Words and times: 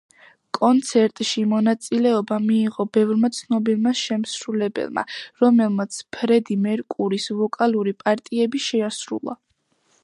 კონცერტში 0.57 1.41
მონაწილეობა 1.51 2.37
მიიღო 2.45 2.85
ბევრმა 2.97 3.31
ცნობილმა 3.41 3.93
შემსრულებელმა, 4.01 5.05
რომელმაც 5.45 6.01
ფრედი 6.17 6.61
მერკურის 6.67 7.33
ვოკალური 7.43 7.99
პარტიები 8.03 8.67
შეასრულა. 8.71 9.41